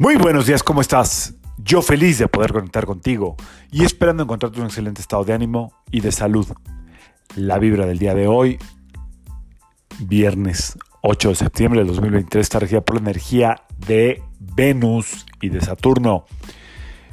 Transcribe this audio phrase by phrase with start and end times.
[0.00, 1.34] Muy buenos días, ¿cómo estás?
[1.58, 3.36] Yo feliz de poder conectar contigo
[3.70, 6.46] y esperando encontrarte un excelente estado de ánimo y de salud.
[7.36, 8.58] La vibra del día de hoy,
[9.98, 15.60] viernes 8 de septiembre de 2023, está regida por la energía de Venus y de
[15.60, 16.24] Saturno.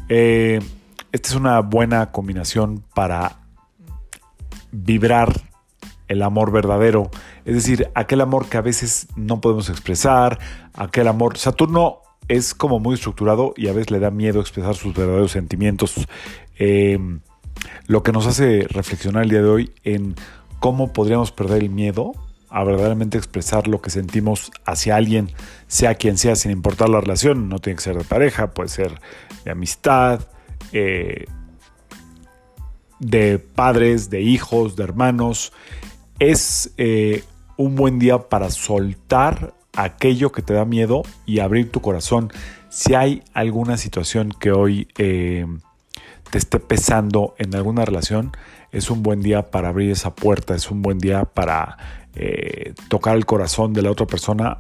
[0.07, 0.61] Eh,
[1.11, 3.41] esta es una buena combinación para
[4.71, 5.33] vibrar
[6.07, 7.11] el amor verdadero,
[7.44, 10.40] es decir, aquel amor que a veces no podemos expresar,
[10.73, 11.38] aquel amor.
[11.38, 16.08] Saturno es como muy estructurado y a veces le da miedo expresar sus verdaderos sentimientos.
[16.58, 17.22] Em,
[17.88, 20.16] lo que nos hace reflexionar el día de hoy en
[20.59, 22.13] cómo podríamos perder el miedo
[22.49, 25.32] a verdaderamente expresar lo que sentimos hacia alguien,
[25.68, 27.49] sea quien sea, sin importar la relación.
[27.49, 28.99] No tiene que ser de pareja, puede ser
[29.44, 30.21] de amistad,
[30.71, 31.26] eh,
[32.99, 35.52] de padres, de hijos, de hermanos.
[36.20, 37.23] Es eh,
[37.57, 42.31] un buen día para soltar aquello que te da miedo y abrir tu corazón.
[42.70, 45.45] Si hay alguna situación que hoy eh,
[46.31, 48.31] te esté pesando en alguna relación,
[48.71, 51.77] es un buen día para abrir esa puerta, es un buen día para
[52.15, 54.57] eh, tocar el corazón de la otra persona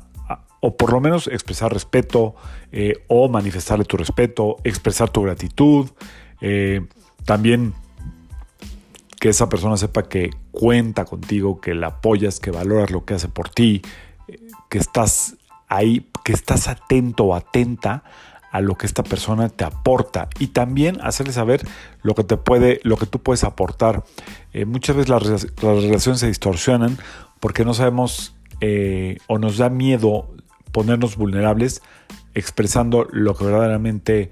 [0.59, 2.35] o por lo menos expresar respeto
[2.71, 5.89] eh, o manifestarle tu respeto, expresar tu gratitud,
[7.25, 7.73] también
[9.19, 13.27] que esa persona sepa que cuenta contigo, que la apoyas, que valoras lo que hace
[13.27, 13.81] por ti,
[14.69, 15.35] que estás
[15.67, 18.03] ahí, que estás atento o atenta
[18.51, 21.67] a lo que esta persona te aporta y también hacerle saber
[22.01, 24.03] lo que te puede, lo que tú puedes aportar.
[24.53, 26.97] Eh, muchas veces las, relaciones se distorsionan
[27.39, 30.29] porque no sabemos eh, o nos da miedo
[30.71, 31.81] ponernos vulnerables
[32.33, 34.31] expresando lo que verdaderamente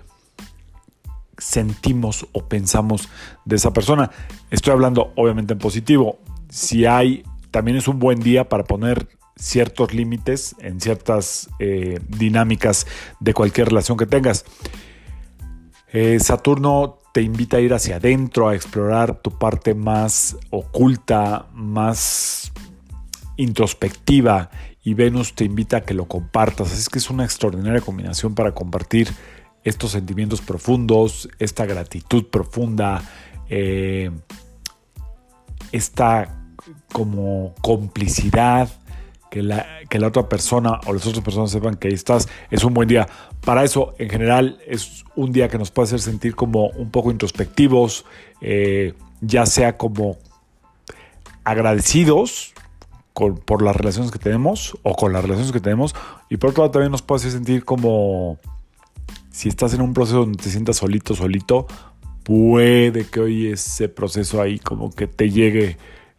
[1.38, 3.09] sentimos o pensamos
[3.44, 4.12] de esa persona.
[4.52, 6.20] Estoy hablando obviamente en positivo.
[6.50, 12.88] Si hay, también es un buen día para poner ciertos límites en ciertas eh, dinámicas
[13.19, 14.46] de cualquier relación que tengas.
[15.91, 22.51] Eh, Saturno te invita a ir hacia adentro, a explorar tu parte más oculta, más
[23.38, 24.50] introspectiva
[24.84, 26.72] y Venus te invita a que lo compartas.
[26.72, 29.09] Es que es una extraordinaria combinación para compartir
[29.63, 33.01] estos sentimientos profundos, esta gratitud profunda,
[33.50, 34.12] eh,
[35.72, 36.38] esta
[36.94, 38.69] como complicidad,
[39.35, 42.63] que la, que la otra persona o las otras personas sepan que ahí estás, es
[42.63, 43.06] un buen día.
[43.44, 47.12] Para eso, en general, es un día que nos puede hacer sentir como un poco
[47.12, 48.06] introspectivos,
[48.40, 50.16] eh, ya sea como
[51.44, 52.53] agradecidos
[53.13, 55.94] por las relaciones que tenemos o con las relaciones que tenemos,
[56.29, 58.40] y por otro lado también nos puede hacer sentir como
[59.31, 61.68] si estás en un proceso donde te sientas solito, solito,
[62.24, 65.78] puede que hoy ese proceso ahí como que te llegue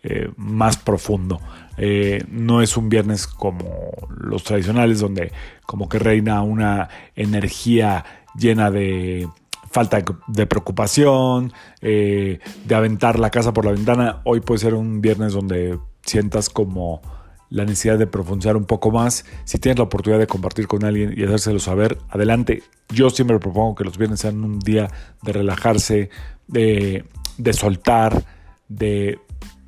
[0.09, 1.41] eh, más profundo.
[1.77, 5.33] Eh, no es un viernes como los tradicionales donde
[5.67, 8.05] como que reina una energía
[8.39, 9.29] llena de
[9.69, 14.21] falta de preocupación, eh, de aventar la casa por la ventana.
[14.23, 17.03] Hoy puede ser un viernes donde sientas como
[17.51, 19.25] la necesidad de profundizar un poco más.
[19.45, 22.63] Si tienes la oportunidad de compartir con alguien y hacérselo saber, adelante.
[22.91, 24.89] Yo siempre propongo que los viernes sean un día
[25.23, 26.11] de relajarse,
[26.47, 27.05] de,
[27.39, 28.25] de soltar,
[28.69, 29.19] de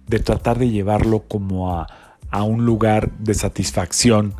[0.08, 1.86] de tratar de llevarlo como a,
[2.42, 4.34] un lugar de satisfacción.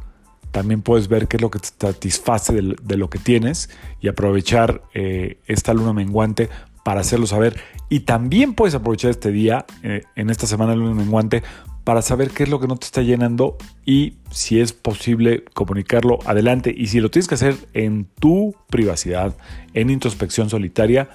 [0.51, 3.71] También puedes ver qué es lo que te satisface de, lo que tienes
[4.01, 6.49] y aprovechar eh, esta luna menguante
[6.85, 7.61] para hacerlo saber.
[7.89, 11.43] Y también puedes aprovechar este día, eh, en esta semana de luna menguante,
[11.85, 13.57] para saber qué es lo que no te está llenando
[13.87, 16.75] y si es posible comunicarlo adelante.
[16.77, 19.35] Y si lo tienes que hacer en tu privacidad,
[19.73, 21.09] en introspección solitaria,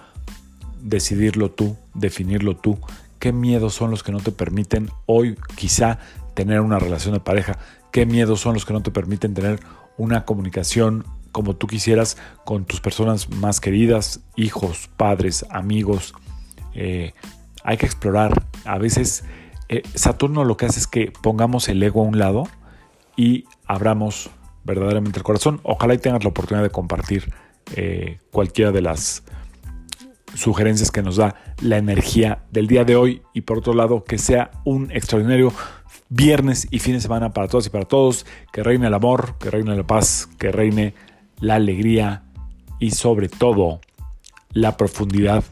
[0.81, 2.79] decidirlo tú, definirlo tú
[3.23, 5.97] qué miedos son los que no te permiten hoy quizá
[6.33, 7.57] tener una relación de pareja,
[7.89, 9.61] qué miedos son los que no te permiten tener
[9.97, 16.13] una comunicación como tú quisieras con tus personas más queridas, hijos, padres, amigos.
[16.73, 17.13] Eh,
[17.63, 18.43] hay que explorar.
[18.65, 19.23] A veces
[19.69, 22.43] eh, Saturno lo que hace es que pongamos el ego a un lado
[23.15, 24.31] y abramos
[24.65, 25.61] verdaderamente el corazón.
[25.63, 27.33] Ojalá y tengas la oportunidad de compartir
[27.77, 29.23] eh, cualquiera de las
[30.43, 33.21] sugerencias que nos da la energía del día de hoy.
[33.33, 35.53] Y por otro lado que sea un extraordinario
[36.09, 39.49] viernes y fin de semana para todos y para todos, que reine el amor, que
[39.49, 40.93] reine la paz, que reine
[41.39, 42.23] la alegría
[42.79, 43.79] y sobre todo
[44.51, 45.43] la profundidad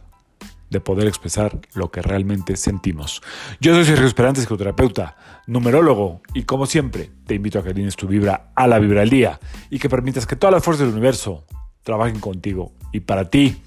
[0.70, 3.22] de poder expresar lo que realmente sentimos.
[3.60, 5.18] Yo soy Sergio Esperante, psicoterapeuta,
[5.48, 9.10] numerólogo, y como siempre, te invito a que alines tu vibra a la vibra del
[9.10, 9.40] día
[9.70, 11.46] y que permitas que todas las fuerzas del universo
[11.84, 13.62] trabajen contigo y para ti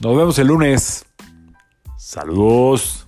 [0.00, 1.04] nos vemos el lunes.
[1.96, 3.06] Saludos.